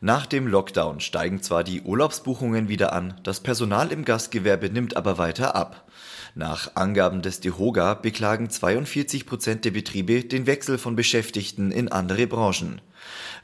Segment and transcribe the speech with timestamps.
[0.00, 5.18] Nach dem Lockdown steigen zwar die Urlaubsbuchungen wieder an, das Personal im Gastgewerbe nimmt aber
[5.18, 5.90] weiter ab.
[6.34, 12.26] Nach Angaben des DEHOGA beklagen 42 Prozent der Betriebe den Wechsel von Beschäftigten in andere
[12.26, 12.82] Branchen.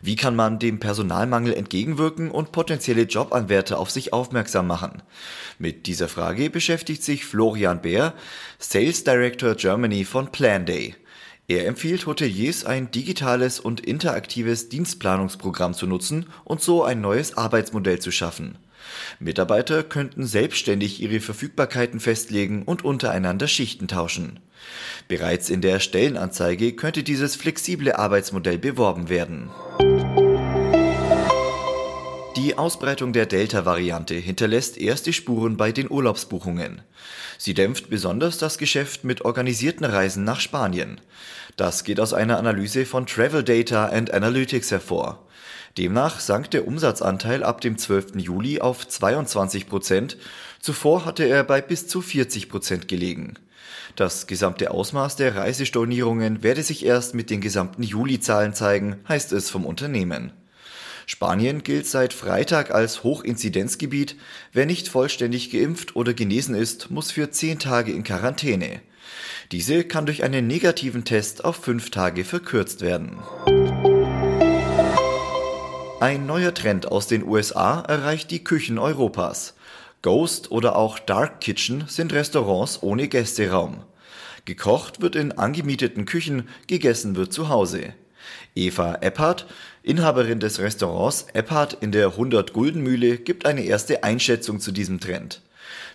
[0.03, 5.03] Wie kann man dem Personalmangel entgegenwirken und potenzielle Jobanwärter auf sich aufmerksam machen?
[5.59, 8.13] Mit dieser Frage beschäftigt sich Florian Bär,
[8.59, 10.95] Sales Director Germany von Planday.
[11.53, 17.99] Er empfiehlt Hoteliers ein digitales und interaktives Dienstplanungsprogramm zu nutzen und so ein neues Arbeitsmodell
[17.99, 18.57] zu schaffen.
[19.21, 24.41] Mitarbeiter könnten selbstständig ihre Verfügbarkeiten festlegen und untereinander Schichten tauschen.
[25.09, 29.51] Bereits in der Stellenanzeige könnte dieses flexible Arbeitsmodell beworben werden.
[32.37, 36.81] Die Ausbreitung der Delta-Variante hinterlässt erste Spuren bei den Urlaubsbuchungen.
[37.37, 40.99] Sie dämpft besonders das Geschäft mit organisierten Reisen nach Spanien.
[41.57, 45.27] Das geht aus einer Analyse von Travel Data and Analytics hervor.
[45.77, 48.17] Demnach sank der Umsatzanteil ab dem 12.
[48.17, 50.17] Juli auf 22 Prozent.
[50.59, 53.35] Zuvor hatte er bei bis zu 40 Prozent gelegen.
[53.95, 59.51] Das gesamte Ausmaß der Reisestornierungen werde sich erst mit den gesamten Juli-Zahlen zeigen, heißt es
[59.51, 60.33] vom Unternehmen.
[61.07, 64.17] Spanien gilt seit Freitag als Hochinzidenzgebiet.
[64.53, 68.81] Wer nicht vollständig geimpft oder genesen ist, muss für zehn Tage in Quarantäne.
[69.51, 73.19] Diese kann durch einen negativen Test auf fünf Tage verkürzt werden.
[76.01, 79.55] Ein neuer Trend aus den USA erreicht die Küchen Europas.
[80.03, 83.85] Ghost oder auch Dark Kitchen sind Restaurants ohne Gästeraum.
[84.45, 87.95] Gekocht wird in angemieteten Küchen, gegessen wird zu Hause.
[88.55, 89.47] Eva Epphardt,
[89.83, 95.43] Inhaberin des Restaurants Epphardt in der 100-Gulden-Mühle, gibt eine erste Einschätzung zu diesem Trend.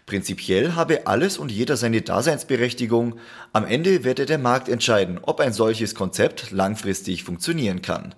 [0.06, 3.20] Prinzipiell habe alles und jeder seine Daseinsberechtigung.
[3.52, 8.16] Am Ende werde der Markt entscheiden, ob ein solches Konzept langfristig funktionieren kann.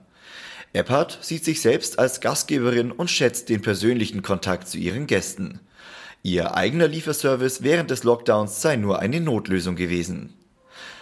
[0.72, 5.60] Eppert sieht sich selbst als Gastgeberin und schätzt den persönlichen Kontakt zu ihren Gästen.
[6.22, 10.34] Ihr eigener Lieferservice während des Lockdowns sei nur eine Notlösung gewesen.